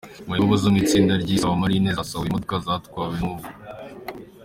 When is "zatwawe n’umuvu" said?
2.65-3.49